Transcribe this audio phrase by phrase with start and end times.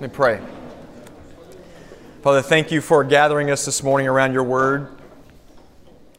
[0.00, 0.40] Let me pray.
[2.22, 4.88] Father, thank you for gathering us this morning around your word.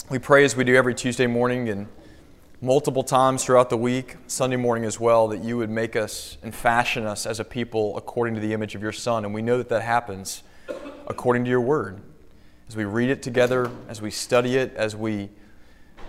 [0.08, 1.88] We pray as we do every Tuesday morning and
[2.62, 6.54] multiple times throughout the week, Sunday morning as well, that you would make us and
[6.54, 9.26] fashion us as a people according to the image of your Son.
[9.26, 10.44] And we know that that happens
[11.08, 12.04] according to your word.
[12.68, 15.28] As we read it together, as we study it, as we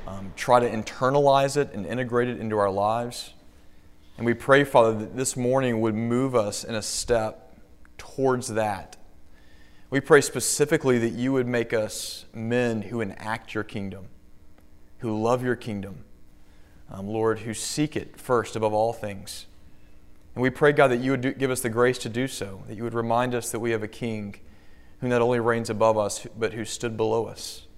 [0.07, 3.33] um, try to internalize it and integrate it into our lives.
[4.19, 7.42] And we pray, Father, that this morning would move us in a step
[8.03, 8.97] towards that.
[9.89, 14.09] We pray specifically that you would make us men who enact your kingdom,
[14.99, 16.05] who love your kingdom,
[16.91, 19.47] um, Lord, who seek it first above all things.
[20.35, 22.65] And we pray, God, that you would do, give us the grace to do so,
[22.67, 24.35] that you would remind us that we have a king
[25.01, 27.69] who not only reigns above us, but who stood below us,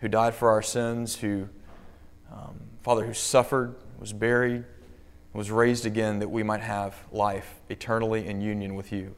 [0.00, 1.48] who died for our sins, who,
[2.32, 4.64] um, Father, who suffered, was buried,
[5.34, 9.14] was raised again that we might have life eternally in union with you.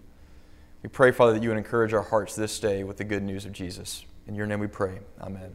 [0.82, 3.44] We pray, Father, that you would encourage our hearts this day with the good news
[3.44, 4.06] of Jesus.
[4.26, 5.00] In your name we pray.
[5.20, 5.54] Amen.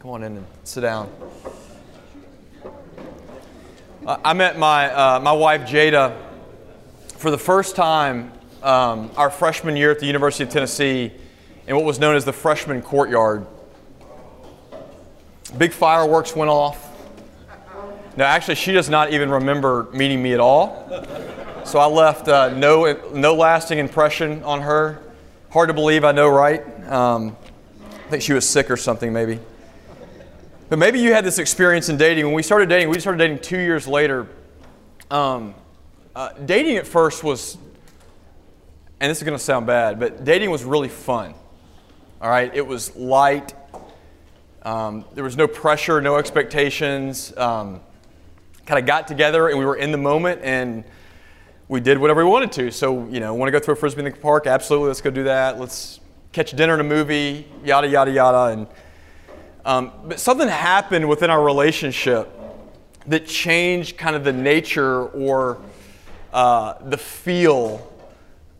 [0.00, 1.08] Come on in and sit down.
[4.04, 6.16] I met my, uh, my wife, Jada,
[7.16, 8.32] for the first time
[8.64, 11.12] um, our freshman year at the University of Tennessee
[11.68, 13.46] in what was known as the freshman courtyard.
[15.56, 16.90] Big fireworks went off.
[18.16, 20.88] No, actually, she does not even remember meeting me at all.
[21.64, 25.02] So I left uh, no, no lasting impression on her.
[25.50, 26.62] Hard to believe, I know, right?
[26.90, 27.34] Um,
[27.82, 29.40] I think she was sick or something, maybe.
[30.68, 32.26] But maybe you had this experience in dating.
[32.26, 34.28] When we started dating, we started dating two years later.
[35.10, 35.54] Um,
[36.14, 37.56] uh, dating at first was,
[39.00, 41.34] and this is going to sound bad, but dating was really fun.
[42.20, 42.54] All right?
[42.54, 43.54] It was light.
[44.64, 47.34] Um, there was no pressure, no expectations.
[47.38, 47.80] Um,
[48.66, 50.84] kind of got together and we were in the moment and
[51.68, 52.70] we did whatever we wanted to.
[52.70, 54.46] So, you know, want to go throw a frisbee in the park?
[54.46, 55.58] Absolutely, let's go do that.
[55.58, 56.00] Let's
[56.32, 58.52] catch dinner in a movie, yada, yada, yada.
[58.52, 58.66] And,
[59.64, 62.28] um, but something happened within our relationship
[63.06, 65.60] that changed kind of the nature or
[66.32, 67.90] uh, the feel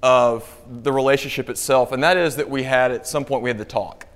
[0.02, 0.48] of
[0.82, 1.92] the relationship itself.
[1.92, 4.06] And that is that we had, at some point, we had to talk,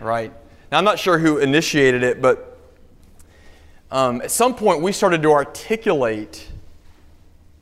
[0.00, 0.32] right?
[0.72, 2.58] Now, I'm not sure who initiated it, but
[3.90, 6.48] um, at some point we started to articulate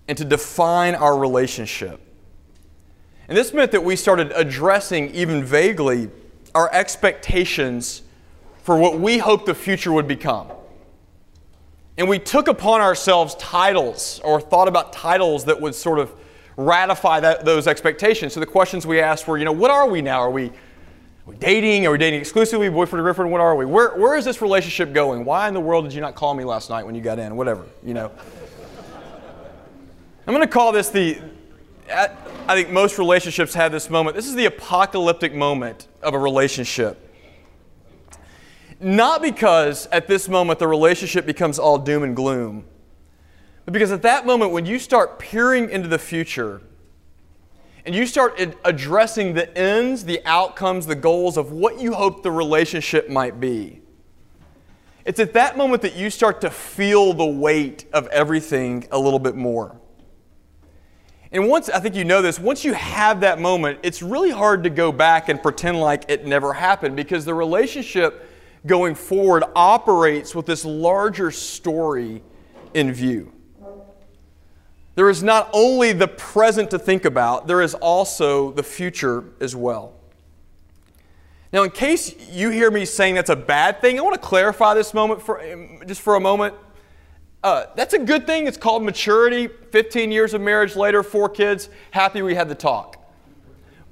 [0.09, 2.01] and to define our relationship.
[3.29, 6.11] And this meant that we started addressing, even vaguely,
[6.55, 8.03] our expectations
[8.63, 10.49] for what we hoped the future would become.
[11.97, 16.13] And we took upon ourselves titles or thought about titles that would sort of
[16.57, 18.33] ratify that, those expectations.
[18.33, 20.21] So the questions we asked were, you know, what are we now?
[20.21, 20.51] Are we
[21.27, 21.87] are we dating?
[21.87, 22.69] Are we dating exclusively?
[22.69, 23.33] Boyfriend or girlfriend?
[23.33, 23.65] What are we?
[23.65, 25.25] Where, where is this relationship going?
[25.25, 27.35] Why in the world did you not call me last night when you got in?
[27.35, 28.13] Whatever, you know.
[30.27, 31.19] I'm going to call this the,
[31.91, 34.17] I think most relationships have this moment.
[34.17, 36.99] This is the apocalyptic moment of a relationship.
[38.81, 42.65] Not because at this moment the relationship becomes all doom and gloom,
[43.67, 46.63] but because at that moment when you start peering into the future,
[47.85, 52.31] and you start addressing the ends, the outcomes, the goals of what you hope the
[52.31, 53.83] relationship might be.
[55.05, 59.19] It's at that moment that you start to feel the weight of everything a little
[59.19, 59.79] bit more.
[61.35, 64.63] And once, I think you know this, once you have that moment, it's really hard
[64.63, 68.31] to go back and pretend like it never happened because the relationship
[68.67, 72.23] going forward operates with this larger story
[72.73, 73.33] in view.
[74.95, 79.57] There is not only the present to think about, there is also the future as
[79.57, 79.95] well.
[81.53, 84.75] Now, in case you hear me saying that's a bad thing, I want to clarify
[84.75, 85.43] this moment for
[85.85, 86.55] just for a moment.
[87.45, 88.47] Uh, that's a good thing.
[88.47, 89.49] It's called maturity.
[89.49, 93.07] 15 years of marriage later, four kids, happy we had the talk.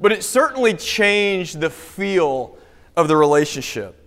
[0.01, 2.57] But it certainly changed the feel
[2.97, 3.99] of the relationship.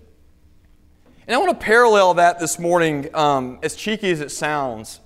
[1.28, 5.00] And I want to parallel that this morning, um, as cheeky as it sounds,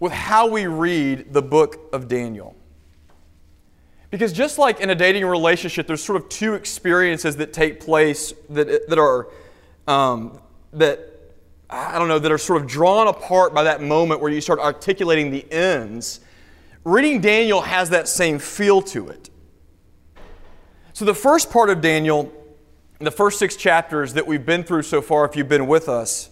[0.00, 2.56] with how we read the book of Daniel.
[4.10, 8.32] Because just like in a dating relationship, there's sort of two experiences that take place
[8.48, 9.28] that, that are,
[9.86, 10.40] um,
[10.72, 11.17] that,
[11.70, 14.58] I don't know, that are sort of drawn apart by that moment where you start
[14.58, 16.20] articulating the ends.
[16.84, 19.28] Reading Daniel has that same feel to it.
[20.94, 22.32] So the first part of Daniel,
[22.98, 26.30] the first six chapters that we've been through so far, if you've been with us,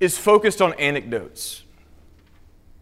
[0.00, 1.62] is focused on anecdotes.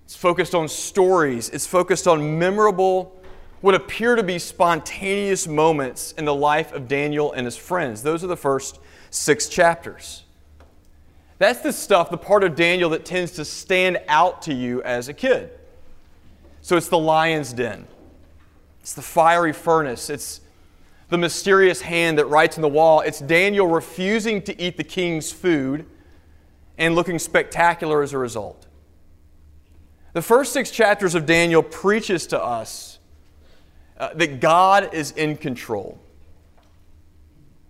[0.05, 1.51] It's focused on stories.
[1.51, 3.23] It's focused on memorable,
[3.61, 8.03] what appear to be spontaneous moments in the life of Daniel and his friends.
[8.03, 10.25] Those are the first six chapters.
[11.43, 15.09] That's the stuff, the part of Daniel that tends to stand out to you as
[15.09, 15.51] a kid.
[16.61, 17.89] So it's the lion's den,
[18.81, 20.41] it's the fiery furnace, it's
[21.09, 23.01] the mysterious hand that writes on the wall.
[23.01, 25.85] It's Daniel refusing to eat the king's food
[26.79, 28.69] and looking spectacular as a result.
[30.13, 33.01] The first six chapters of Daniel preaches to us
[33.99, 35.99] uh, that God is in control.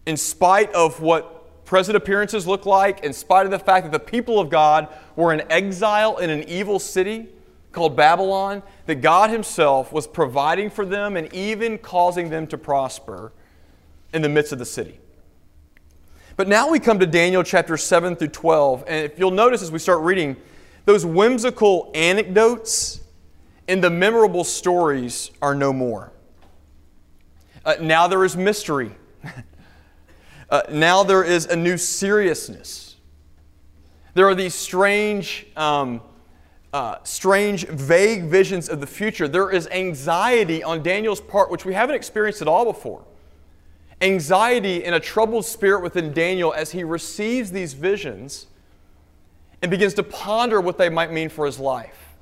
[0.05, 1.42] In spite of what
[1.73, 5.33] present appearances look like, in spite of the fact that the people of God were
[5.33, 7.29] in exile in an evil city
[7.73, 13.33] called Babylon, that God Himself was providing for them and even causing them to prosper
[14.13, 15.01] in the midst of the city.
[16.37, 19.73] But now we come to Daniel chapter 7 through 12, and if you'll notice as
[19.73, 20.37] we start reading,
[20.85, 23.01] those whimsical anecdotes
[23.67, 26.13] and the memorable stories are no more.
[27.65, 28.95] Uh, now there is mystery.
[30.53, 32.97] uh, now there is a new seriousness.
[34.13, 36.03] There are these strange, um,
[36.75, 39.27] uh, strange, vague visions of the future.
[39.27, 43.03] There is anxiety on Daniel's part, which we haven't experienced at all before.
[44.03, 48.47] Anxiety and a troubled spirit within Daniel as he receives these visions
[49.63, 52.15] and begins to ponder what they might mean for his life.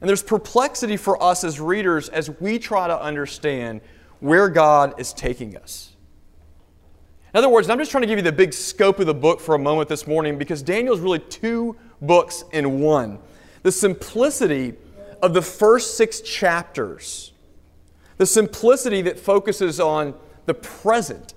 [0.00, 3.80] And there's perplexity for us as readers as we try to understand
[4.20, 5.96] where God is taking us.
[7.34, 9.40] In other words, I'm just trying to give you the big scope of the book
[9.40, 13.18] for a moment this morning because Daniel is really two books in one.
[13.62, 14.74] The simplicity
[15.20, 17.32] of the first six chapters,
[18.16, 20.14] the simplicity that focuses on
[20.46, 21.34] the present,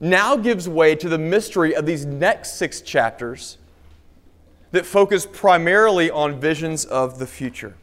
[0.00, 3.58] now gives way to the mystery of these next six chapters
[4.72, 7.76] that focus primarily on visions of the future.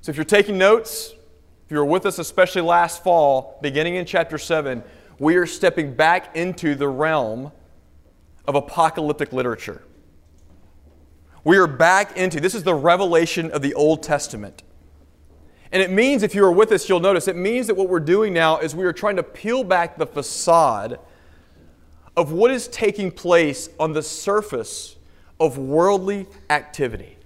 [0.00, 1.12] So if you're taking notes,
[1.66, 4.82] if you were with us, especially last fall, beginning in chapter 7,
[5.18, 7.52] we are stepping back into the realm
[8.46, 9.82] of apocalyptic literature.
[11.44, 14.62] We are back into this is the revelation of the Old Testament.
[15.70, 18.00] And it means, if you are with us, you'll notice, it means that what we're
[18.00, 20.98] doing now is we are trying to peel back the facade
[22.16, 24.96] of what is taking place on the surface
[25.38, 27.16] of worldly activity.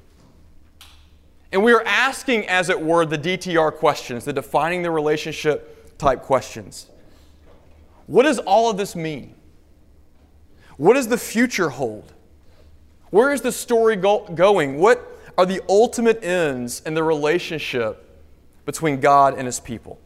[1.52, 6.22] And we are asking, as it were, the DTR questions, the defining the relationship type
[6.22, 6.88] questions.
[8.06, 9.34] What does all of this mean?
[10.76, 12.12] What does the future hold?
[13.10, 14.78] Where is the story go- going?
[14.78, 15.06] What
[15.36, 18.08] are the ultimate ends in the relationship
[18.64, 20.00] between God and His people?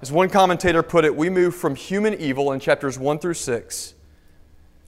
[0.00, 3.94] As one commentator put it, we move from human evil in chapters 1 through 6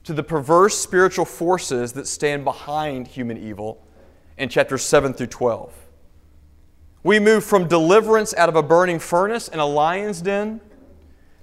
[0.03, 3.85] to the perverse spiritual forces that stand behind human evil
[4.37, 5.73] in chapters 7 through 12.
[7.03, 10.61] We move from deliverance out of a burning furnace and a lion's den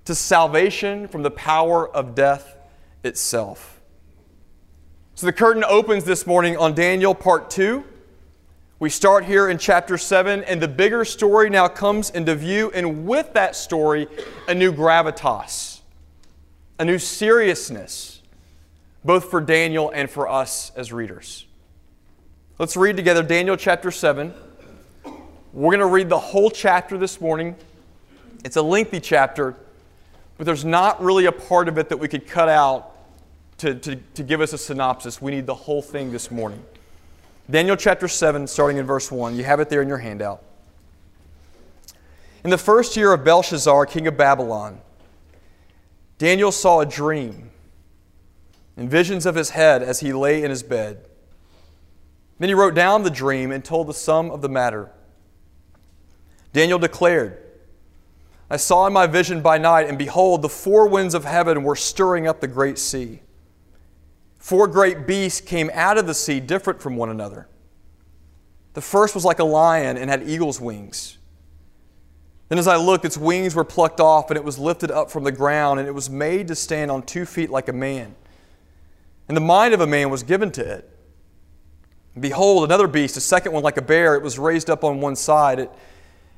[0.06, 2.56] to salvation from the power of death
[3.04, 3.80] itself.
[5.14, 7.84] So the curtain opens this morning on Daniel part 2.
[8.78, 13.06] We start here in chapter 7, and the bigger story now comes into view, and
[13.06, 14.06] with that story,
[14.46, 15.80] a new gravitas,
[16.78, 18.22] a new seriousness,
[19.04, 21.46] both for Daniel and for us as readers.
[22.58, 24.32] Let's read together Daniel chapter 7.
[25.52, 27.56] We're going to read the whole chapter this morning.
[28.44, 29.56] It's a lengthy chapter,
[30.36, 32.92] but there's not really a part of it that we could cut out
[33.58, 35.20] to, to, to give us a synopsis.
[35.22, 36.62] We need the whole thing this morning.
[37.50, 39.36] Daniel chapter 7, starting in verse 1.
[39.36, 40.42] You have it there in your handout.
[42.44, 44.80] In the first year of Belshazzar, king of Babylon,
[46.18, 47.50] Daniel saw a dream
[48.76, 51.06] and visions of his head as he lay in his bed.
[52.38, 54.90] Then he wrote down the dream and told the sum of the matter.
[56.52, 57.42] Daniel declared,
[58.48, 61.74] I saw in my vision by night, and behold, the four winds of heaven were
[61.74, 63.22] stirring up the great sea.
[64.38, 67.48] Four great beasts came out of the sea, different from one another.
[68.74, 71.18] The first was like a lion and had eagle's wings.
[72.48, 75.24] Then, as I looked, its wings were plucked off, and it was lifted up from
[75.24, 78.14] the ground, and it was made to stand on two feet like a man.
[79.26, 80.88] And the mind of a man was given to it.
[82.20, 85.16] behold, another beast, a second one like a bear, it was raised up on one
[85.16, 85.58] side.
[85.58, 85.70] It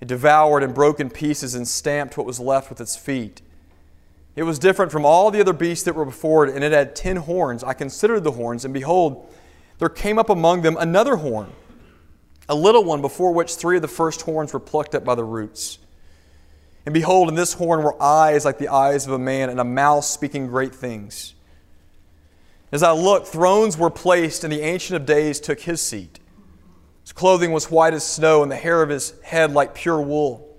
[0.00, 3.42] It devoured and broke in pieces and stamped what was left with its feet.
[4.34, 6.94] It was different from all the other beasts that were before it, and it had
[6.94, 7.64] ten horns.
[7.64, 9.32] I considered the horns, and behold,
[9.78, 11.50] there came up among them another horn,
[12.48, 15.24] a little one before which three of the first horns were plucked up by the
[15.24, 15.78] roots.
[16.84, 19.64] And behold, in this horn were eyes like the eyes of a man, and a
[19.64, 21.34] mouth speaking great things.
[22.70, 26.20] As I looked, thrones were placed, and the Ancient of Days took his seat.
[27.06, 30.58] His clothing was white as snow, and the hair of his head like pure wool.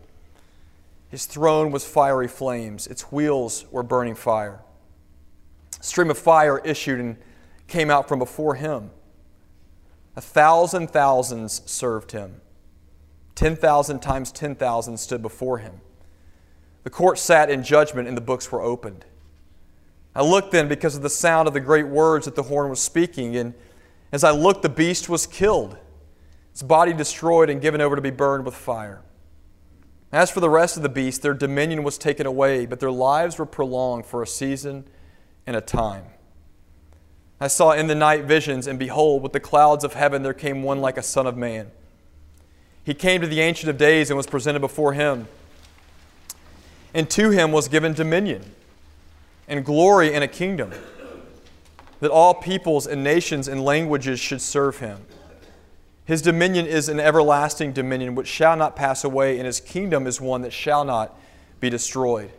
[1.09, 4.61] His throne was fiery flames, its wheels were burning fire.
[5.77, 7.17] A stream of fire issued and
[7.67, 8.91] came out from before him.
[10.15, 12.39] A thousand thousands served him.
[13.35, 15.81] Ten thousand times ten thousand stood before him.
[16.85, 19.03] The court sat in judgment, and the books were opened.
[20.15, 22.79] I looked then because of the sound of the great words that the horn was
[22.79, 23.53] speaking, and
[24.13, 25.77] as I looked, the beast was killed,
[26.57, 29.03] its body destroyed and given over to be burned with fire.
[30.11, 33.37] As for the rest of the beasts, their dominion was taken away, but their lives
[33.37, 34.85] were prolonged for a season
[35.45, 36.05] and a time.
[37.39, 40.63] I saw in the night visions, and behold, with the clouds of heaven there came
[40.63, 41.69] one like a son of man.
[42.83, 45.27] He came to the Ancient of Days and was presented before him.
[46.91, 48.43] And to him was given dominion
[49.47, 50.71] and glory and a kingdom,
[51.99, 55.05] that all peoples and nations and languages should serve him.
[56.07, 60.21] His dominion is an everlasting dominion which shall not pass away, and his kingdom is
[60.21, 61.13] one that shall not
[61.59, 62.31] be destroyed.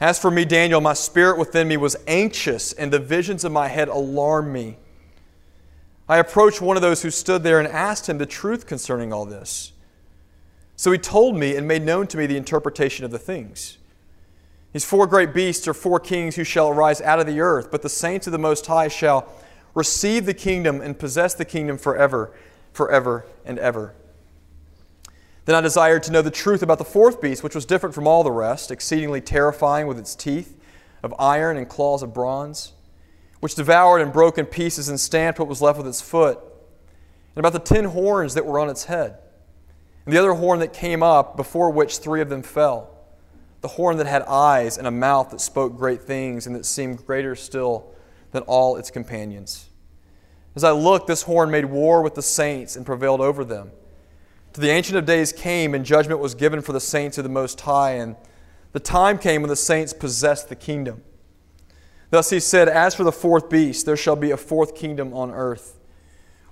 [0.00, 3.68] As for me, Daniel, my spirit within me was anxious, and the visions of my
[3.68, 4.76] head alarmed me.
[6.08, 9.24] I approached one of those who stood there and asked him the truth concerning all
[9.24, 9.70] this.
[10.74, 13.78] So he told me and made known to me the interpretation of the things.
[14.72, 17.82] These four great beasts are four kings who shall arise out of the earth, but
[17.82, 19.32] the saints of the Most High shall
[19.74, 22.34] receive the kingdom and possess the kingdom forever,
[22.72, 23.94] forever and ever.
[25.44, 28.06] Then I desired to know the truth about the fourth beast, which was different from
[28.06, 30.56] all the rest, exceedingly terrifying with its teeth
[31.02, 32.72] of iron and claws of bronze,
[33.40, 36.38] which devoured and broke in pieces and stamped what was left with its foot,
[37.34, 39.18] and about the ten horns that were on its head,
[40.04, 42.90] and the other horn that came up, before which three of them fell,
[43.62, 47.04] the horn that had eyes and a mouth that spoke great things and that seemed
[47.04, 47.92] greater still
[48.32, 49.68] than all its companions.
[50.54, 53.70] As I looked, this horn made war with the saints and prevailed over them
[54.52, 57.30] to the Ancient of Days came, and judgment was given for the saints of the
[57.30, 58.16] Most High, and
[58.72, 61.02] the time came when the saints possessed the kingdom.
[62.10, 65.30] Thus he said, As for the fourth beast, there shall be a fourth kingdom on
[65.30, 65.78] earth,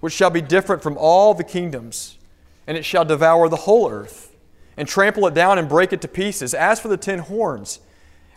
[0.01, 2.19] which shall be different from all the kingdoms,
[2.67, 4.35] and it shall devour the whole earth,
[4.79, 6.55] and trample it down and break it to pieces.
[6.55, 7.81] As for the ten horns,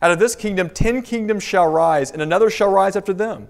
[0.03, 3.47] out of this kingdom ten kingdoms shall rise, and another shall rise after them.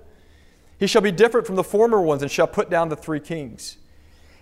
[0.77, 3.77] He shall be different from the former ones, and shall put down the three kings.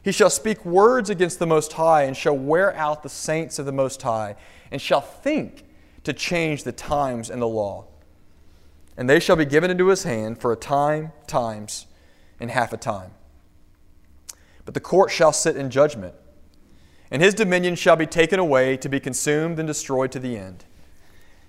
[0.04, 3.66] He shall speak words against the Most High, and shall wear out the saints of
[3.66, 4.36] the Most High,
[4.72, 5.64] and shall think
[6.04, 7.86] to change the times and the law.
[8.98, 11.88] And they shall be given into his hand for a time, times,
[12.42, 13.12] and half a time.
[14.66, 16.16] But the court shall sit in judgment,
[17.10, 20.66] and his dominion shall be taken away to be consumed and destroyed to the end.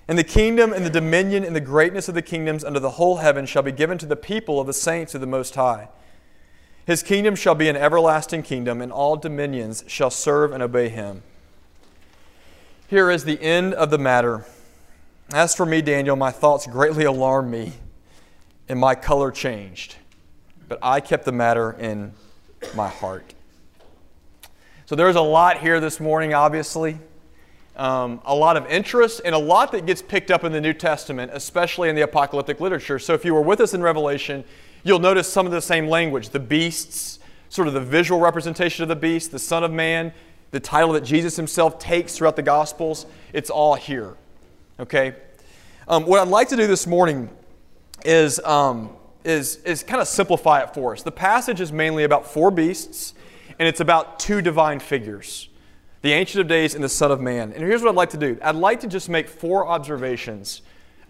[0.09, 3.19] And the kingdom and the dominion and the greatness of the kingdoms under the whole
[3.19, 5.89] heaven shall be given to the people of the saints of the Most High
[6.85, 11.23] his kingdom shall be an everlasting kingdom, and all dominions shall serve and obey him.
[12.89, 14.45] Here is the end of the matter.
[15.33, 17.73] As for me, Daniel, my thoughts greatly alarmed me,
[18.69, 19.97] and my color changed.
[20.69, 22.13] But I kept the matter in
[22.75, 23.33] my heart.
[24.87, 26.99] So there's a lot here this morning, obviously.
[27.75, 30.75] Um, a lot of interest and a lot that gets picked up in the New
[30.75, 32.99] Testament, especially in the apocalyptic literature.
[32.99, 34.45] So if you were with us in Revelation,
[34.85, 38.89] You'll notice some of the same language the beasts, sort of the visual representation of
[38.89, 40.13] the beast, the Son of Man,
[40.51, 43.07] the title that Jesus himself takes throughout the Gospels.
[43.33, 44.17] It's all here.
[44.81, 45.15] Okay?
[45.87, 47.31] Um, what I'd like to do this morning
[48.05, 48.91] is, um,
[49.25, 51.03] is, is kind of simplify it for us.
[51.03, 53.15] The passage is mainly about four beasts,
[53.59, 55.49] and it's about two divine figures
[56.03, 57.53] the Ancient of Days and the Son of Man.
[57.53, 60.63] And here's what I'd like to do I'd like to just make four observations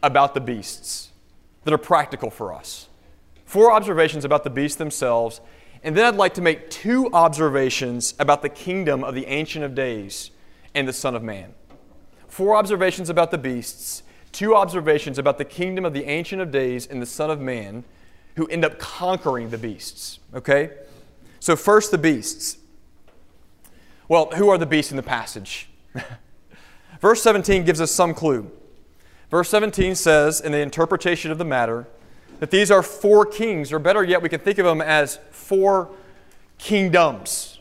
[0.02, 1.10] about the beasts
[1.64, 2.88] that are practical for us
[3.52, 5.42] four observations about the beasts themselves,
[5.82, 9.74] and then I'd like to make two observations about the kingdom of the Ancient of
[9.74, 10.30] Days
[10.74, 11.52] and the Son of Man.
[12.28, 16.86] Four observations about the beasts, two observations about the kingdom of the Ancient of Days
[16.86, 17.84] and the Son of Man,
[18.36, 20.18] who end up conquering the beasts.
[20.32, 20.70] Okay?
[21.38, 22.56] So, first, the beasts.
[24.12, 25.70] Well, who are the beasts in the passage?
[27.00, 28.50] Verse 17 gives us some clue.
[29.30, 31.88] Verse 17 says, in the interpretation of the matter,
[32.38, 35.88] that these are four kings, or better yet, we can think of them as four
[36.58, 37.60] kingdoms,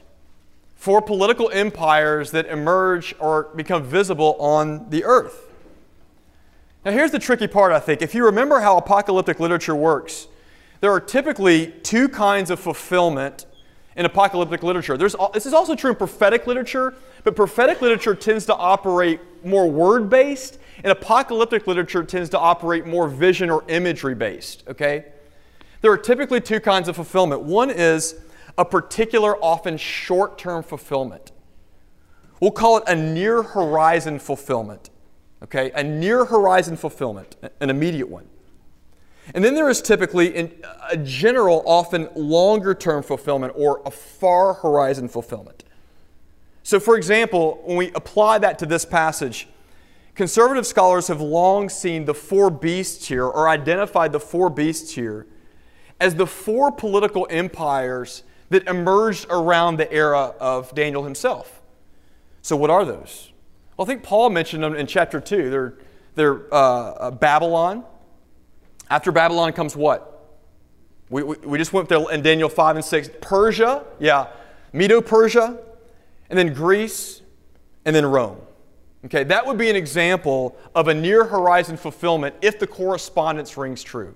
[0.75, 5.49] four political empires that emerge or become visible on the earth.
[6.83, 8.01] Now, here's the tricky part, I think.
[8.01, 10.27] If you remember how apocalyptic literature works,
[10.81, 13.45] there are typically two kinds of fulfillment
[13.95, 14.97] in apocalyptic literature.
[14.97, 19.69] There's, this is also true in prophetic literature, but prophetic literature tends to operate more
[19.69, 24.63] word based, and apocalyptic literature tends to operate more vision or imagery based.
[24.67, 25.05] Okay?
[25.81, 27.41] There are typically two kinds of fulfillment.
[27.41, 28.15] One is
[28.57, 31.31] a particular, often short term fulfillment.
[32.39, 34.89] We'll call it a near horizon fulfillment.
[35.43, 35.71] Okay?
[35.71, 38.27] A near horizon fulfillment, an immediate one.
[39.33, 40.51] And then there is typically
[40.89, 45.63] a general, often longer term fulfillment or a far horizon fulfillment.
[46.63, 49.47] So, for example, when we apply that to this passage,
[50.15, 55.25] conservative scholars have long seen the four beasts here, or identified the four beasts here,
[55.99, 61.61] as the four political empires that emerged around the era of Daniel himself.
[62.41, 63.31] So, what are those?
[63.77, 65.49] Well, I think Paul mentioned them in chapter 2.
[65.49, 65.73] They're,
[66.15, 67.85] they're uh, uh Babylon,
[68.91, 70.27] after Babylon comes what?
[71.09, 73.09] We, we, we just went there in Daniel 5 and 6.
[73.21, 74.27] Persia, yeah,
[74.73, 75.57] Medo Persia,
[76.29, 77.21] and then Greece,
[77.85, 78.37] and then Rome.
[79.05, 83.81] Okay, that would be an example of a near horizon fulfillment if the correspondence rings
[83.81, 84.13] true.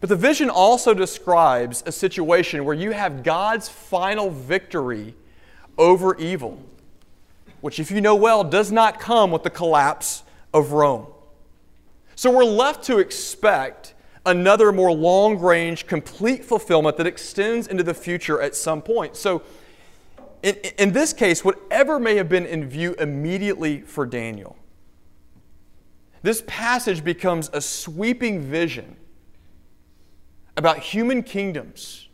[0.00, 5.14] But the vision also describes a situation where you have God's final victory
[5.76, 6.60] over evil,
[7.60, 10.22] which, if you know well, does not come with the collapse
[10.54, 11.06] of Rome.
[12.14, 17.94] So we're left to expect another more long range, complete fulfillment that extends into the
[17.94, 19.16] future at some point.
[19.16, 19.42] So
[20.42, 24.56] in, in this case, whatever may have been in view immediately for Daniel,
[26.22, 28.96] this passage becomes a sweeping vision
[30.56, 32.08] about human kingdoms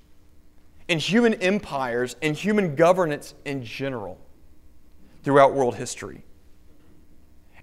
[0.89, 4.19] and human empires and human governance in general
[5.23, 6.23] throughout world history.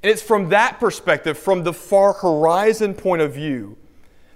[0.06, 3.76] And it's from that perspective, from the far horizon point of view,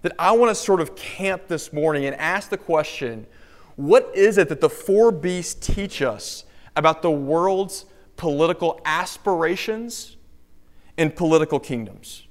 [0.01, 3.27] that I want to sort of camp this morning and ask the question
[3.75, 6.43] what is it that the four beasts teach us
[6.75, 7.85] about the world's
[8.17, 10.17] political aspirations
[10.97, 12.25] and political kingdoms?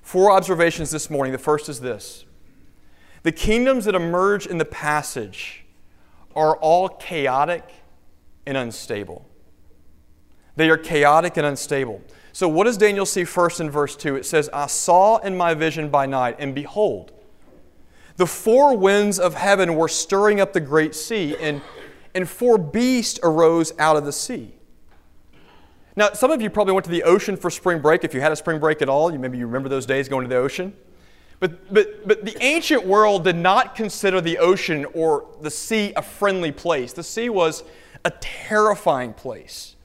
[0.00, 1.32] Four observations this morning.
[1.32, 2.24] The first is this
[3.22, 5.66] the kingdoms that emerge in the passage
[6.34, 7.68] are all chaotic
[8.46, 9.28] and unstable.
[10.56, 12.02] They are chaotic and unstable.
[12.32, 14.16] So, what does Daniel see first in verse 2?
[14.16, 17.12] It says, I saw in my vision by night, and behold,
[18.16, 21.62] the four winds of heaven were stirring up the great sea, and,
[22.14, 24.54] and four beasts arose out of the sea.
[25.96, 28.04] Now, some of you probably went to the ocean for spring break.
[28.04, 30.22] If you had a spring break at all, you maybe you remember those days going
[30.22, 30.74] to the ocean.
[31.40, 36.02] But, but, but the ancient world did not consider the ocean or the sea a
[36.02, 36.92] friendly place.
[36.92, 37.64] The sea was
[38.04, 39.76] a terrifying place.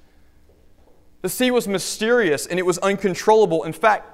[1.26, 3.64] The sea was mysterious and it was uncontrollable.
[3.64, 4.08] In fact,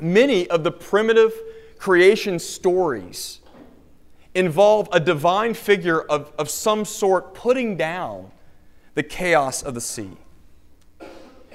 [0.00, 1.32] many of the primitive
[1.78, 3.38] creation stories
[4.34, 8.32] involve a divine figure of, of some sort putting down
[8.96, 10.10] the chaos of the sea.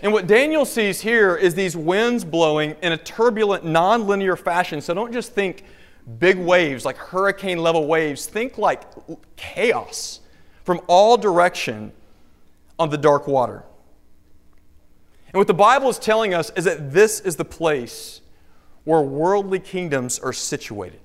[0.02, 4.80] And what Daniel sees here is these winds blowing in a turbulent, nonlinear fashion.
[4.80, 5.66] So don't just think
[6.20, 8.28] big waves, like hurricane level waves.
[8.28, 8.84] Think like
[9.36, 10.22] chaos
[10.64, 11.92] from all direction
[12.80, 13.66] on the dark water.
[15.32, 18.22] And what the Bible is telling us is that this is the place
[18.84, 21.02] where worldly kingdoms are situated.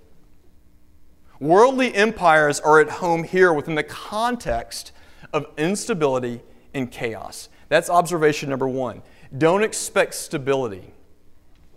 [1.41, 4.93] Worldly empires are at home here within the context
[5.33, 6.41] of instability
[6.73, 7.51] and chaos.
[7.69, 9.03] That's observation number one.
[9.37, 10.95] Don't expect stability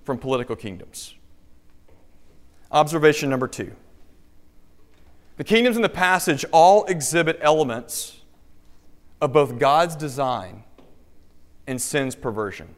[0.04, 1.16] from political kingdoms.
[2.72, 3.74] Observation number two.
[5.38, 8.22] The kingdoms in the passage all exhibit elements
[9.20, 10.64] of both God's design
[11.68, 12.76] and sin's perversion.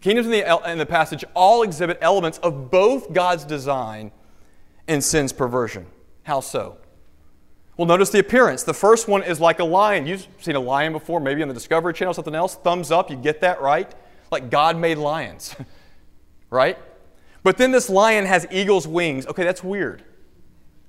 [0.00, 4.12] Kingdoms in the, in the passage all exhibit elements of both God's design
[4.86, 5.86] and sin's perversion.
[6.24, 6.76] How so?
[7.78, 8.62] Well, notice the appearance.
[8.62, 10.06] The first one is like a lion.
[10.06, 12.54] You've seen a lion before, maybe on the Discovery Channel, something else.
[12.54, 13.90] Thumbs up, you get that, right?
[14.30, 15.56] Like God made lions,
[16.50, 16.78] right?
[17.42, 19.26] But then this lion has eagle's wings.
[19.26, 20.04] Okay, that's weird,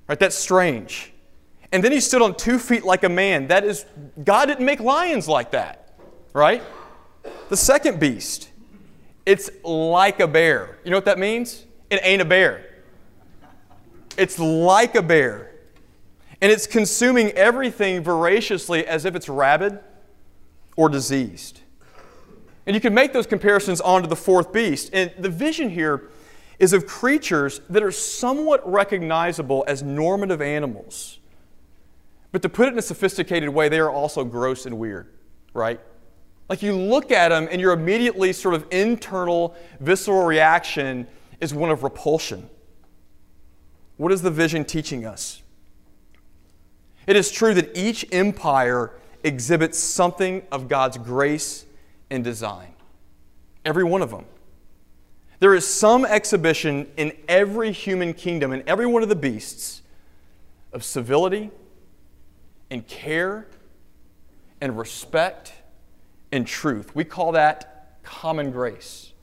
[0.07, 0.19] right?
[0.19, 1.13] That's strange.
[1.71, 3.47] And then he stood on two feet like a man.
[3.47, 3.85] That is,
[4.23, 5.84] God didn't make lions like that
[6.35, 6.61] right?
[7.47, 8.49] The second beast,
[9.25, 10.77] it's like a bear.
[10.83, 11.65] You know what that means?
[11.89, 12.83] It ain't a bear.
[14.17, 15.55] It's like a bear.
[16.41, 19.79] And it's consuming everything voraciously as if it's rabid
[20.75, 21.61] or diseased.
[22.65, 24.89] And you can make those comparisons onto the fourth beast.
[24.91, 26.09] And the vision here
[26.59, 31.19] is of creatures that are somewhat recognizable as normative animals.
[32.33, 35.13] But to put it in a sophisticated way, they are also gross and weird,
[35.53, 35.79] right?
[36.47, 41.07] Like you look at them and your immediately sort of internal visceral reaction
[41.41, 42.49] is one of repulsion.
[43.97, 45.41] What is the vision teaching us?
[47.07, 48.91] It is true that each empire
[49.23, 51.65] exhibits something of God's grace
[52.09, 52.73] and design.
[53.63, 54.25] Every one of them.
[55.39, 59.81] There is some exhibition in every human kingdom, in every one of the beasts,
[60.71, 61.51] of civility
[62.69, 63.47] and care
[64.61, 65.53] and respect
[66.35, 66.95] and truth.
[66.95, 69.13] We call that common grace.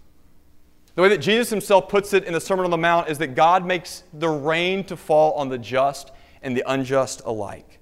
[0.94, 3.34] The way that Jesus himself puts it in the Sermon on the Mount is that
[3.34, 6.10] God makes the rain to fall on the just
[6.42, 7.78] and the unjust alike.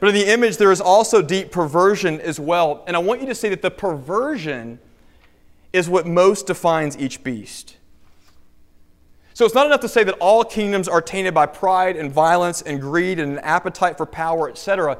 [0.00, 2.82] But in the image, there is also deep perversion as well.
[2.86, 4.80] And I want you to see that the perversion
[5.72, 7.76] is what most defines each beast.
[9.34, 12.62] So it's not enough to say that all kingdoms are tainted by pride and violence
[12.62, 14.98] and greed and an appetite for power, etc.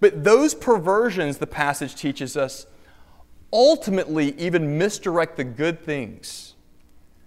[0.00, 2.66] But those perversions, the passage teaches us,
[3.52, 6.54] ultimately even misdirect the good things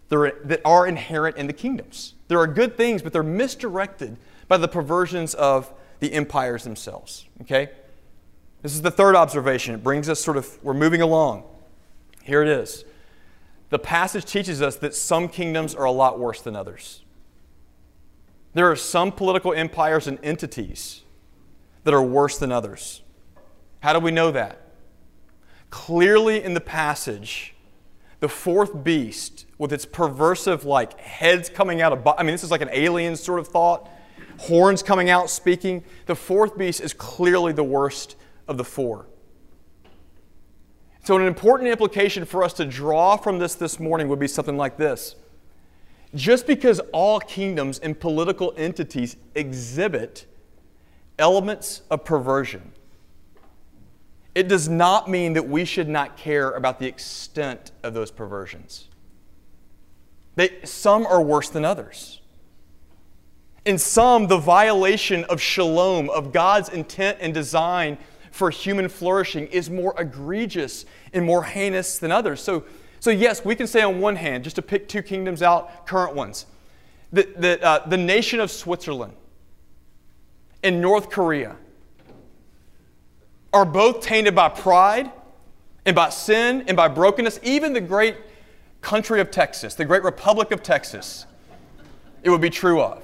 [0.10, 2.16] that are inherent in the kingdoms.
[2.28, 7.26] There are good things, but they're misdirected by the perversions of the empires themselves.
[7.42, 7.70] Okay?
[8.62, 9.76] This is the third observation.
[9.76, 11.44] It brings us sort of, we're moving along.
[12.24, 12.86] Here it is.
[13.70, 17.02] The passage teaches us that some kingdoms are a lot worse than others.
[18.54, 21.03] There are some political empires and entities
[21.84, 23.02] that are worse than others.
[23.82, 24.60] How do we know that?
[25.70, 27.56] Clearly in the passage,
[28.20, 32.52] the fourth beast, with its perversive, like heads coming out of, I mean, this is
[32.52, 33.90] like an alien sort of thought,
[34.40, 35.84] horns coming out speaking.
[36.06, 38.16] The fourth beast is clearly the worst
[38.48, 39.08] of the four.
[41.04, 44.56] So, an important implication for us to draw from this this morning would be something
[44.56, 45.16] like this.
[46.16, 50.28] Just because all kingdoms and political entities exhibit
[51.20, 52.72] elements of perversion,
[54.36, 58.88] it does not mean that we should not care about the extent of those perversions.
[60.36, 62.20] They, some are worse than others.
[63.66, 67.98] In some, the violation of shalom, of God's intent and design
[68.32, 72.42] for human flourishing, is more egregious and more heinous than others.
[72.42, 72.66] So,
[73.00, 76.16] so yes, we can say on one hand, just to pick two kingdoms out, current
[76.16, 76.48] ones,
[77.12, 79.14] that, that uh, the nation of Switzerland
[80.64, 81.58] and North Korea
[83.52, 85.12] are both tainted by pride
[85.86, 87.40] and by sin and by brokenness.
[87.44, 88.16] Even the great
[88.82, 91.26] country of Texas, the great republic of Texas,
[92.24, 93.04] it would be true of.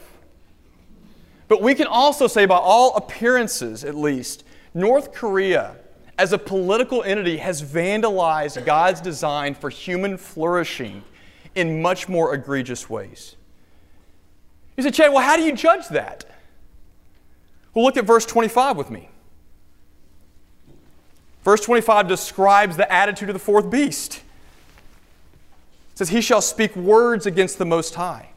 [1.48, 4.44] But we can also say, by all appearances at least,
[4.74, 5.76] North Korea,
[6.18, 11.04] as a political entity, has vandalized God's design for human flourishing
[11.56, 13.36] in much more egregious ways.
[14.78, 16.26] You say, Chad, well, how do you judge that?
[17.74, 19.10] Well, look at verse 25 with me.
[21.44, 24.18] Verse 25 describes the attitude of the fourth beast.
[25.94, 28.30] It says, He shall speak words against the Most High.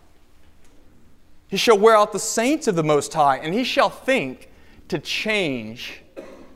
[1.49, 4.49] He shall wear out the saints of the Most High, and he shall think
[4.88, 6.03] to change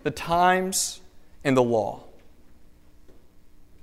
[0.05, 1.01] the times
[1.45, 2.05] and the law.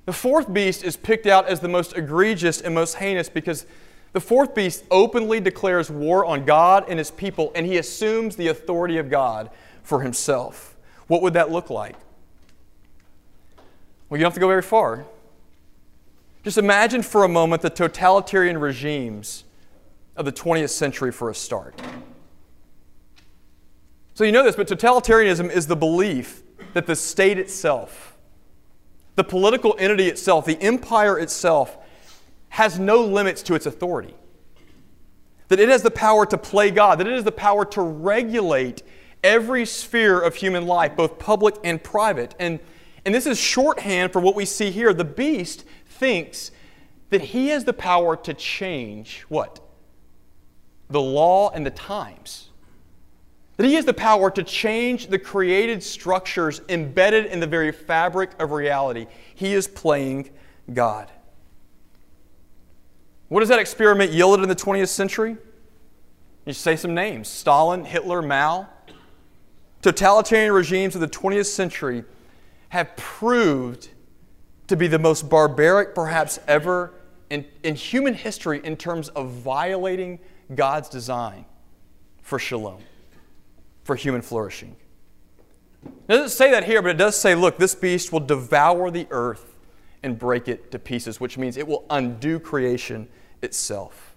[0.05, 3.65] The fourth beast is picked out as the most egregious and most heinous because
[4.13, 8.47] the fourth beast openly declares war on God and his people, and he assumes the
[8.47, 9.49] authority of God
[9.81, 10.77] for himself.
[11.07, 11.95] What would that look like?
[14.09, 15.05] Well, you don't have to go very far.
[16.43, 19.45] Just imagine for a moment the totalitarian regimes
[20.15, 21.81] of the 20th century for a start.
[24.13, 28.15] So you know this, but totalitarianism is the belief that the state itself,
[29.15, 31.77] the political entity itself, the empire itself,
[32.53, 34.13] has no limits to its authority.
[35.47, 38.83] That it has the power to play God, that it has the power to regulate
[39.23, 42.35] every sphere of human life, both public and private.
[42.39, 42.59] And
[43.05, 44.93] and this is shorthand for what we see here.
[44.93, 46.51] The beast thinks
[47.09, 49.59] that he has the power to change what?
[50.91, 52.49] The law and the times.
[53.57, 58.31] That he has the power to change the created structures embedded in the very fabric
[58.39, 59.07] of reality.
[59.33, 60.29] He is playing
[60.71, 61.09] God.
[63.33, 65.37] What has that experiment yielded in the 20th century?
[66.45, 68.69] You say some names Stalin, Hitler, Mao.
[69.81, 72.03] Totalitarian regimes of the 20th century
[72.69, 73.89] have proved
[74.67, 76.93] to be the most barbaric, perhaps ever,
[77.31, 80.19] in, in human history in terms of violating
[80.53, 81.45] God's design
[82.21, 82.83] for shalom,
[83.83, 84.75] for human flourishing.
[85.83, 89.07] It doesn't say that here, but it does say, look, this beast will devour the
[89.09, 89.55] earth
[90.03, 93.07] and break it to pieces, which means it will undo creation
[93.43, 94.15] itself.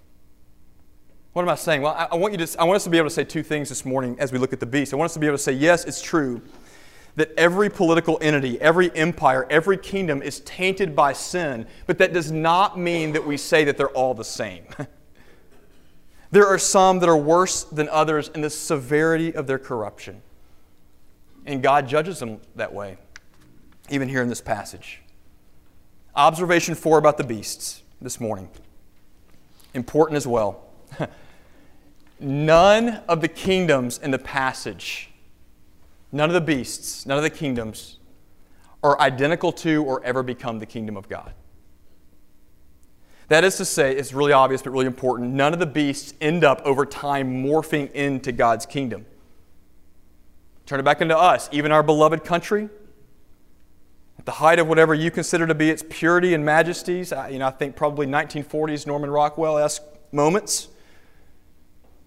[1.32, 1.82] What am I saying?
[1.82, 3.68] Well, I, want, you to, I want us to be able to say two things
[3.68, 4.94] this morning as we look at the beast.
[4.94, 6.40] I want us to be able to say, yes, it's true
[7.16, 12.30] that every political entity, every empire, every kingdom is tainted by sin, but that does
[12.30, 14.64] not mean that we say that they're all the same.
[16.30, 20.22] There are some that are worse than others in the severity of their corruption.
[21.46, 22.98] And God judges them that way,
[23.88, 25.00] even here in this passage.
[26.14, 28.48] Observation four about the beasts this morning.
[29.76, 30.64] Important as well.
[32.18, 35.10] none of the kingdoms in the passage,
[36.10, 37.98] none of the beasts, none of the kingdoms
[38.82, 41.34] are identical to or ever become the kingdom of God.
[43.28, 45.34] That is to say, it's really obvious but really important.
[45.34, 49.04] None of the beasts end up over time morphing into God's kingdom.
[50.64, 52.70] Turn it back into us, even our beloved country.
[54.26, 57.46] The height of whatever you consider to be its purity and majesties, I, you know,
[57.46, 60.68] I think probably 1940s Norman Rockwell esque moments.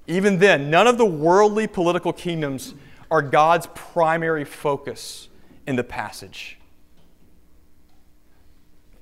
[0.05, 2.75] Even then, none of the worldly political kingdoms
[3.09, 5.29] are God's primary focus
[5.65, 6.59] in the passage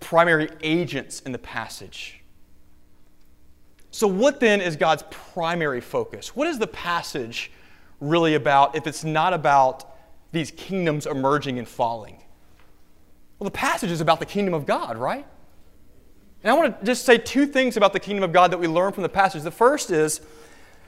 [0.08, 2.22] primary agents in the passage.
[3.92, 6.34] So, what then is God's primary focus?
[6.34, 7.52] What is the passage
[8.00, 9.98] really about if it's not about
[10.32, 12.24] these kingdoms emerging and falling?
[13.39, 15.26] Well, the passage is about the kingdom of God, right?
[16.43, 18.67] And I want to just say two things about the kingdom of God that we
[18.67, 19.43] learn from the passage.
[19.43, 20.21] The first is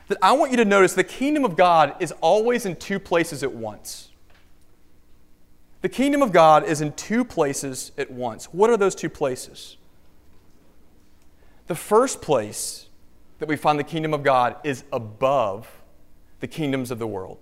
[0.08, 3.44] that I want you to notice the kingdom of God is always in two places
[3.44, 4.10] at once.
[5.82, 8.46] The kingdom of God is in two places at once.
[8.46, 9.78] What are those two places?
[11.68, 12.88] The first place
[13.38, 15.70] that we find the kingdom of God is above
[16.40, 17.38] the kingdoms of the world.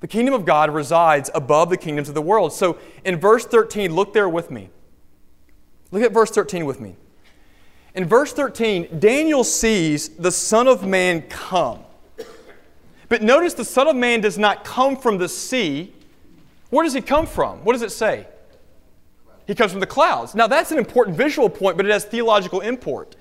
[0.00, 2.52] The kingdom of God resides above the kingdoms of the world.
[2.52, 4.70] So in verse 13, look there with me.
[5.90, 6.96] Look at verse 13 with me.
[7.94, 11.80] In verse 13, Daniel sees the Son of Man come.
[13.08, 15.92] But notice the Son of Man does not come from the sea
[16.70, 17.58] where does he come from?
[17.64, 18.26] What does it say?
[19.46, 20.34] He comes from the clouds.
[20.34, 23.16] Now, that's an important visual point, but it has theological import.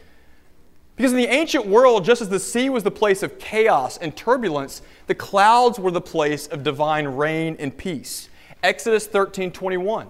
[1.00, 4.14] Because in the ancient world, just as the sea was the place of chaos and
[4.14, 8.28] turbulence, the clouds were the place of divine reign and peace.
[8.64, 10.10] Exodus 13 21.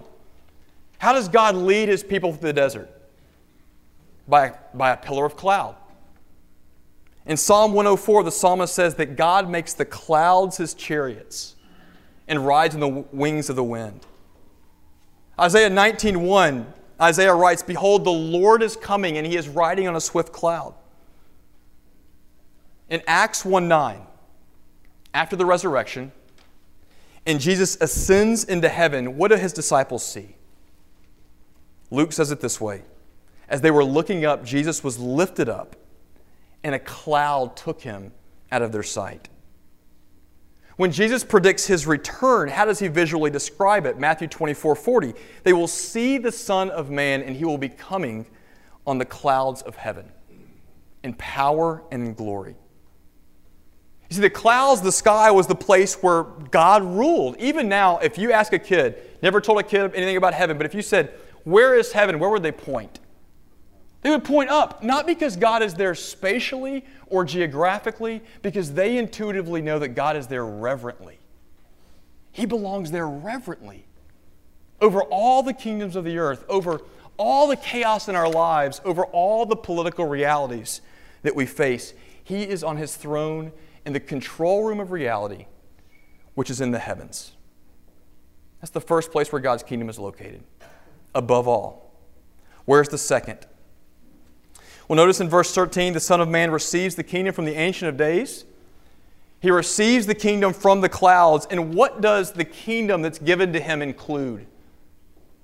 [0.98, 2.90] How does God lead his people through the desert?
[4.26, 5.76] By, by a pillar of cloud.
[7.24, 11.54] In Psalm 104, the psalmist says that God makes the clouds his chariots
[12.26, 14.00] and rides on the wings of the wind.
[15.38, 16.66] Isaiah 19:1,
[17.00, 20.74] Isaiah writes, "Behold, the Lord is coming, and he is riding on a swift cloud."
[22.90, 24.04] In Acts 1:9,
[25.14, 26.10] after the resurrection,
[27.24, 30.36] and Jesus ascends into heaven, what do his disciples see?
[31.90, 32.82] Luke says it this way
[33.48, 35.76] As they were looking up, Jesus was lifted up,
[36.64, 38.12] and a cloud took him
[38.50, 39.28] out of their sight.
[40.76, 43.98] When Jesus predicts his return, how does he visually describe it?
[43.98, 45.14] Matthew 24 40.
[45.44, 48.26] They will see the Son of Man, and he will be coming
[48.86, 50.10] on the clouds of heaven
[51.04, 52.56] in power and in glory.
[54.10, 57.36] You see, the clouds, the sky was the place where God ruled.
[57.38, 60.66] Even now, if you ask a kid, never told a kid anything about heaven, but
[60.66, 62.18] if you said, Where is heaven?
[62.18, 62.98] Where would they point?
[64.02, 69.62] They would point up, not because God is there spatially or geographically, because they intuitively
[69.62, 71.18] know that God is there reverently.
[72.32, 73.84] He belongs there reverently.
[74.80, 76.80] Over all the kingdoms of the earth, over
[77.16, 80.80] all the chaos in our lives, over all the political realities
[81.22, 81.92] that we face,
[82.24, 83.52] He is on His throne
[83.84, 85.46] in the control room of reality,
[86.34, 87.32] which is in the heavens.
[88.60, 90.42] That's the first place where God's kingdom is located,
[91.14, 91.92] above all.
[92.66, 93.46] Where's the second?
[94.86, 97.88] Well, notice in verse 13, the Son of Man receives the kingdom from the Ancient
[97.88, 98.44] of Days.
[99.40, 101.46] He receives the kingdom from the clouds.
[101.50, 104.46] And what does the kingdom that's given to him include?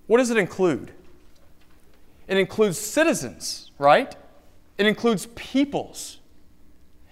[0.06, 0.92] What does it include?
[2.28, 4.14] It includes citizens, right?
[4.78, 6.18] It includes peoples.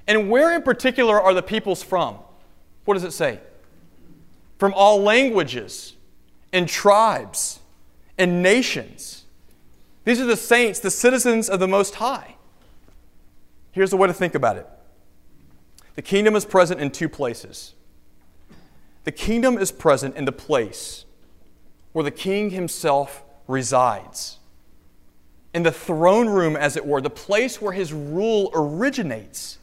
[0.07, 2.19] And where in particular are the peoples from?
[2.85, 3.41] What does it say?
[4.59, 5.95] From all languages
[6.53, 7.61] and tribes
[8.19, 9.25] and nations.
[10.05, 12.37] These are the saints, the citizens of the Most High.
[13.73, 14.67] Here's the way to think about it
[15.97, 17.75] the kingdom is present in two places.
[19.05, 21.05] The kingdom is present in the place
[21.93, 24.39] where the king himself resides.
[25.53, 29.59] In the throne room, as it were, the place where his rule originates.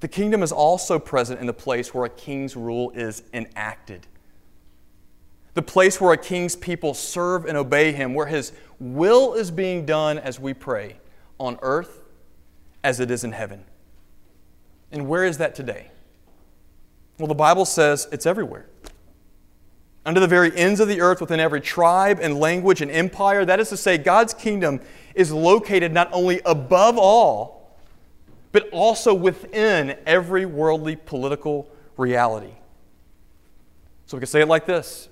[0.00, 4.06] The kingdom is also present in the place where a king's rule is enacted
[5.54, 9.84] the place where a king's people serve and obey him, where his will is being
[9.84, 10.96] done as we pray,
[11.38, 12.02] on earth
[12.84, 13.64] as it is in heaven.
[14.92, 15.90] And where is that today?
[17.18, 18.66] Well, the Bible says it's everywhere.
[20.06, 23.60] Under the very ends of the earth, within every tribe and language and empire, that
[23.60, 24.80] is to say, God's kingdom
[25.14, 27.59] is located not only above all,
[28.52, 32.52] but also within every worldly political reality.
[34.06, 35.08] So we can say it like this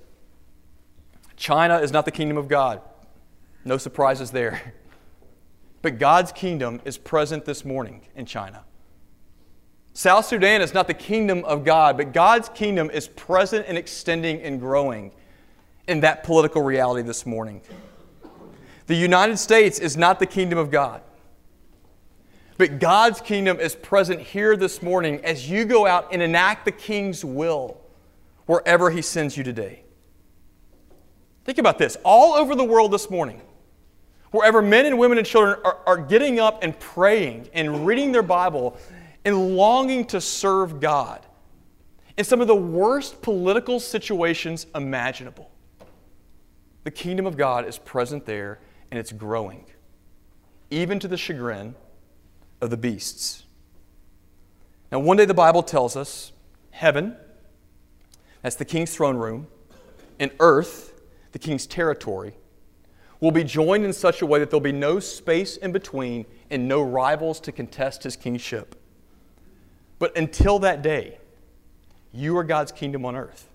[1.37, 2.81] China is not the kingdom of God.
[3.65, 4.73] No surprises there.
[5.81, 8.65] But God's kingdom is present this morning in China.
[9.93, 14.41] South Sudan is not the kingdom of God, but God's kingdom is present and extending
[14.41, 15.13] and growing
[15.87, 17.61] in that political reality this morning.
[18.87, 21.01] The United States is not the kingdom of God.
[22.59, 26.73] But God's kingdom is present here this morning as you go out and enact the
[26.73, 27.79] king's will
[28.47, 29.83] wherever he sends you today.
[31.45, 33.41] Think about this all over the world this morning,
[34.31, 38.23] wherever men and women and children are, are getting up and praying and reading their
[38.23, 38.77] Bible
[39.23, 41.25] and longing to serve God
[42.17, 45.49] in some of the worst political situations imaginable.
[46.83, 48.59] The kingdom of God is present there
[48.91, 49.63] and it's growing,
[50.69, 51.73] even to the chagrin
[52.61, 53.43] of the beasts.
[54.91, 56.31] Now, one day the Bible tells us
[56.71, 57.15] heaven,
[58.41, 59.47] that's the king's throne room,
[60.19, 60.93] and earth,
[61.31, 62.33] the king's territory,
[63.19, 66.67] will be joined in such a way that there'll be no space in between and
[66.67, 68.75] no rivals to contest his kingship.
[69.99, 71.17] But until that day,
[72.13, 73.47] you are God's kingdom on earth.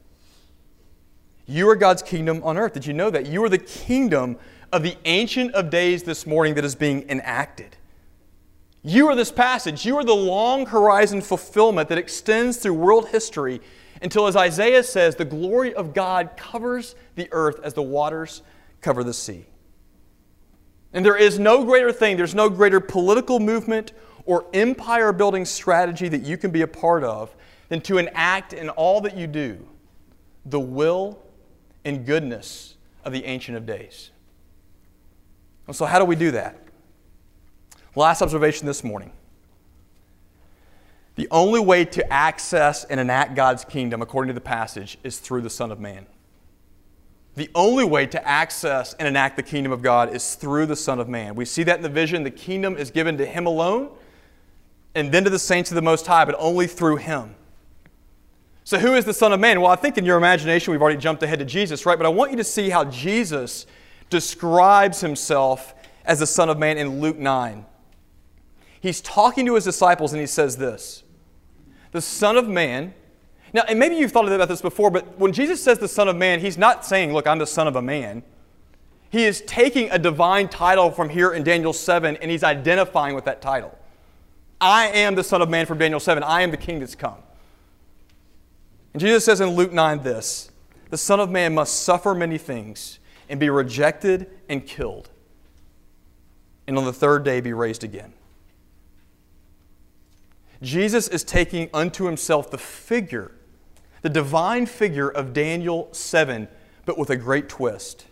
[1.46, 2.74] You are God's kingdom on earth.
[2.74, 3.26] Did you know that?
[3.26, 4.36] You are the kingdom
[4.72, 7.76] of the Ancient of Days this morning that is being enacted.
[8.86, 9.86] You are this passage.
[9.86, 13.62] You are the long horizon fulfillment that extends through world history
[14.02, 18.42] until, as Isaiah says, the glory of God covers the earth as the waters
[18.82, 19.46] cover the sea.
[20.92, 23.94] And there is no greater thing, there's no greater political movement
[24.26, 27.34] or empire building strategy that you can be a part of
[27.70, 29.66] than to enact in all that you do
[30.44, 31.18] the will
[31.86, 34.10] and goodness of the Ancient of Days.
[35.66, 36.63] And so, how do we do that?
[37.96, 39.12] Last observation this morning.
[41.16, 45.42] The only way to access and enact God's kingdom, according to the passage, is through
[45.42, 46.06] the Son of Man.
[47.36, 50.98] The only way to access and enact the kingdom of God is through the Son
[50.98, 51.34] of Man.
[51.36, 52.24] We see that in the vision.
[52.24, 53.90] The kingdom is given to Him alone
[54.96, 57.34] and then to the saints of the Most High, but only through Him.
[58.64, 59.60] So, who is the Son of Man?
[59.60, 61.98] Well, I think in your imagination we've already jumped ahead to Jesus, right?
[61.98, 63.66] But I want you to see how Jesus
[64.10, 67.66] describes Himself as the Son of Man in Luke 9
[68.84, 71.02] he's talking to his disciples and he says this
[71.90, 72.94] The Son of Man.
[73.52, 76.16] Now, and maybe you've thought about this before, but when Jesus says the Son of
[76.16, 78.22] Man, he's not saying, Look, I'm the Son of a man.
[79.10, 83.24] He is taking a divine title from here in Daniel 7 and he's identifying with
[83.24, 83.76] that title.
[84.60, 86.22] I am the Son of Man from Daniel 7.
[86.22, 87.18] I am the King that's come.
[88.92, 90.50] And Jesus says in Luke 9 this
[90.90, 95.08] The Son of Man must suffer many things and be rejected and killed,
[96.66, 98.12] and on the third day be raised again.
[100.64, 103.32] Jesus is taking unto himself the figure,
[104.02, 106.48] the divine figure of Daniel 7,
[106.86, 108.06] but with a great twist.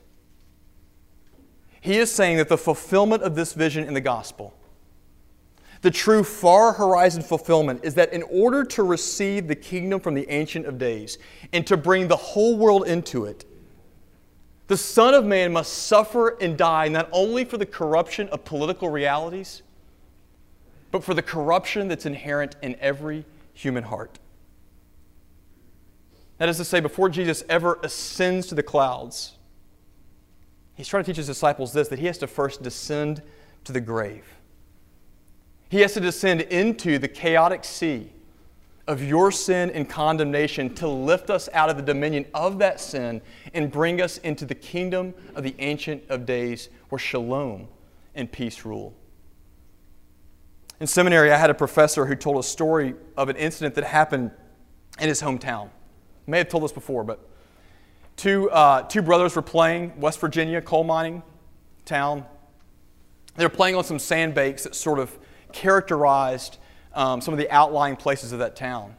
[1.80, 4.54] He is saying that the fulfillment of this vision in the gospel,
[5.80, 10.28] the true far horizon fulfillment, is that in order to receive the kingdom from the
[10.30, 11.18] Ancient of Days
[11.52, 13.44] and to bring the whole world into it,
[14.68, 18.90] the Son of Man must suffer and die not only for the corruption of political
[18.90, 19.62] realities
[20.92, 23.24] but for the corruption that's inherent in every
[23.54, 24.20] human heart.
[26.38, 29.32] That is to say, before Jesus ever ascends to the clouds,
[30.74, 33.22] he's trying to teach his disciples this that he has to first descend
[33.64, 34.24] to the grave.
[35.70, 38.10] He has to descend into the chaotic sea
[38.86, 43.22] of your sin and condemnation to lift us out of the dominion of that sin
[43.54, 47.68] and bring us into the kingdom of the Ancient of Days where shalom
[48.14, 48.92] and peace rule.
[50.82, 54.32] In seminary, I had a professor who told a story of an incident that happened
[54.98, 55.66] in his hometown.
[55.66, 57.20] I may have told this before, but
[58.16, 61.22] two, uh, two brothers were playing, West Virginia, coal mining
[61.84, 62.26] town.
[63.36, 65.16] They were playing on some sand banks that sort of
[65.52, 66.58] characterized
[66.94, 68.96] um, some of the outlying places of that town.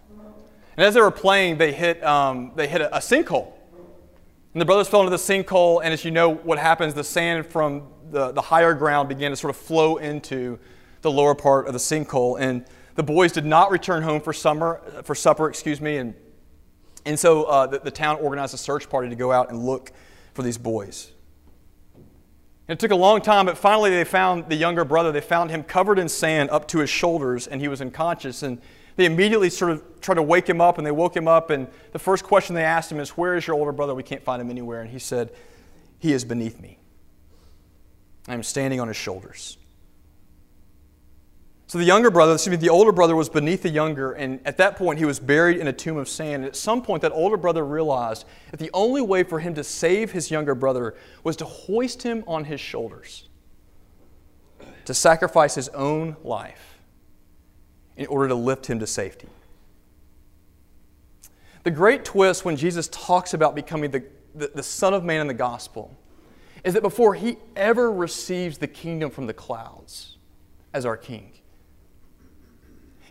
[0.78, 3.52] And as they were playing, they hit, um, they hit a, a sinkhole.
[4.54, 7.46] And the brothers fell into the sinkhole, and as you know what happens, the sand
[7.46, 10.60] from the, the higher ground began to sort of flow into
[11.04, 12.40] the lower part of the sinkhole.
[12.40, 15.98] And the boys did not return home for summer, for supper, excuse me.
[15.98, 16.16] And,
[17.06, 19.92] and so uh, the, the town organized a search party to go out and look
[20.34, 21.12] for these boys.
[22.68, 25.12] It took a long time, but finally they found the younger brother.
[25.12, 28.42] They found him covered in sand up to his shoulders, and he was unconscious.
[28.42, 28.62] And
[28.96, 31.50] they immediately sort of tried to wake him up, and they woke him up.
[31.50, 33.94] And the first question they asked him is, Where is your older brother?
[33.94, 34.82] We can't find him anywhere.
[34.82, 35.32] And he said,
[36.00, 36.80] He is beneath me.
[38.30, 39.58] I am standing on his shoulders.
[41.74, 44.58] So the younger brother, excuse me, the older brother was beneath the younger, and at
[44.58, 46.44] that point he was buried in a tomb of sand.
[46.44, 49.64] And at some point, that older brother realized that the only way for him to
[49.64, 50.94] save his younger brother
[51.24, 53.28] was to hoist him on his shoulders,
[54.86, 56.78] to sacrifice his own life
[57.98, 59.30] in order to lift him to safety.
[61.64, 64.04] The great twist when Jesus talks about becoming the,
[64.36, 65.98] the, the Son of Man in the gospel
[66.64, 70.18] is that before he ever receives the kingdom from the clouds
[70.72, 71.32] as our king,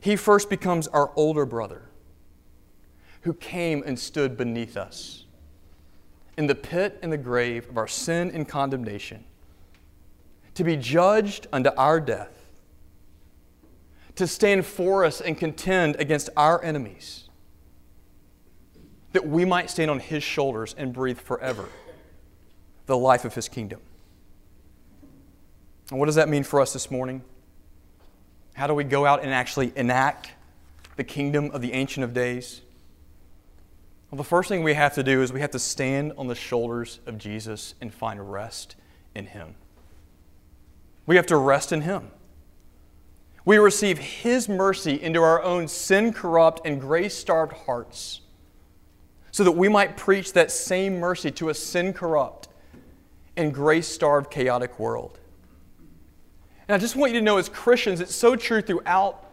[0.02, 1.82] he first becomes our older brother
[3.20, 5.26] who came and stood beneath us
[6.36, 9.24] in the pit and the grave of our sin and condemnation
[10.54, 12.50] to be judged unto our death,
[14.16, 17.28] to stand for us and contend against our enemies,
[19.12, 21.68] that we might stand on his shoulders and breathe forever
[22.86, 23.80] the life of his kingdom.
[25.90, 27.22] And what does that mean for us this morning?
[28.54, 30.32] How do we go out and actually enact
[30.96, 32.60] the kingdom of the Ancient of Days?
[34.10, 36.34] Well, the first thing we have to do is we have to stand on the
[36.34, 38.76] shoulders of Jesus and find rest
[39.14, 39.54] in Him.
[41.06, 42.10] We have to rest in Him.
[43.44, 48.20] We receive His mercy into our own sin corrupt and grace starved hearts
[49.30, 52.48] so that we might preach that same mercy to a sin corrupt
[53.36, 55.18] and grace starved, chaotic world.
[56.72, 59.26] And I just want you to know, as Christians, it's so true throughout,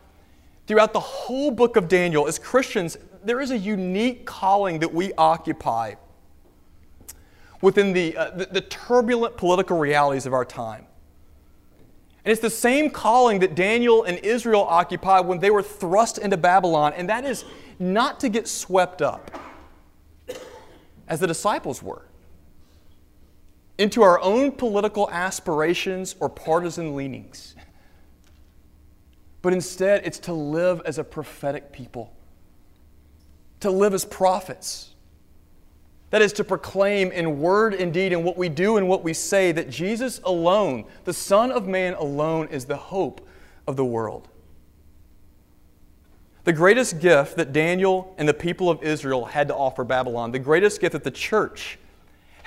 [0.67, 2.27] throughout the whole book of Daniel.
[2.27, 5.93] As Christians, there is a unique calling that we occupy
[7.61, 10.85] within the, uh, the, the turbulent political realities of our time.
[12.25, 16.35] And it's the same calling that Daniel and Israel occupied when they were thrust into
[16.35, 17.45] Babylon, and that is
[17.79, 19.31] not to get swept up
[21.07, 22.08] as the disciples were
[23.79, 27.55] into our own political aspirations or partisan leanings.
[29.41, 32.13] But instead, it's to live as a prophetic people,
[33.61, 34.93] to live as prophets.
[36.09, 39.13] That is to proclaim in word and deed and what we do and what we
[39.13, 43.25] say that Jesus alone, the Son of Man alone, is the hope
[43.65, 44.27] of the world.
[46.43, 50.39] The greatest gift that Daniel and the people of Israel had to offer Babylon, the
[50.39, 51.78] greatest gift that the church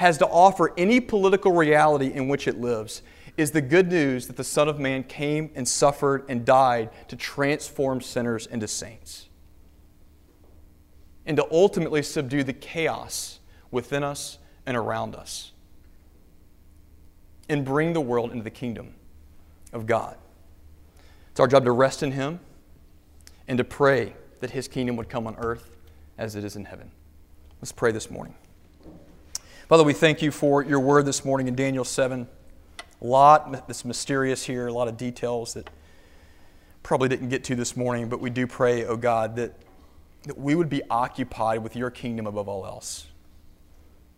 [0.02, 3.02] has to offer any political reality in which it lives
[3.36, 7.14] is the good news that the Son of Man came and suffered and died to
[7.14, 9.28] transform sinners into saints
[11.24, 13.38] and to ultimately subdue the chaos
[13.70, 15.52] within us and around us
[17.48, 18.94] and bring the world into the kingdom
[19.72, 20.16] of God.
[21.30, 22.40] It's our job to rest in Him
[23.46, 25.76] and to pray that His kingdom would come on earth
[26.18, 26.90] as it is in heaven.
[27.60, 28.34] Let's pray this morning.
[29.72, 32.28] Father, we thank you for your word this morning in Daniel 7.
[33.00, 35.70] A lot that's mysterious here, a lot of details that
[36.82, 39.54] probably didn't get to this morning, but we do pray, oh God, that,
[40.24, 43.06] that we would be occupied with your kingdom above all else.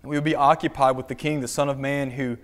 [0.03, 2.37] And we would be occupied with the King, the Son of Man, who,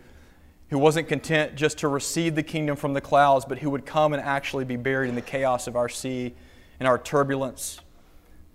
[0.68, 4.12] who wasn't content just to receive the kingdom from the clouds, but who would come
[4.12, 6.32] and actually be buried in the chaos of our sea
[6.78, 7.80] and our turbulence.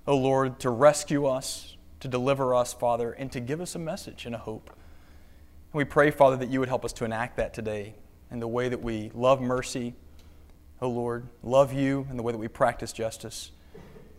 [0.08, 4.26] Oh Lord, to rescue us, to deliver us, Father, and to give us a message
[4.26, 4.70] and a hope.
[4.70, 7.96] And we pray, Father, that you would help us to enact that today
[8.32, 9.94] in the way that we love mercy,
[10.82, 13.52] oh Lord, love you, in the way that we practice justice,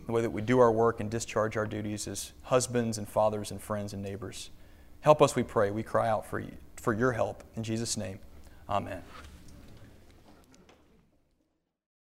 [0.06, 3.50] the way that we do our work and discharge our duties as husbands and fathers
[3.50, 4.50] and friends and neighbors.
[5.00, 5.70] Help us, we pray.
[5.70, 7.44] We cry out for, you, for your help.
[7.56, 8.18] In Jesus' name,
[8.68, 9.02] amen.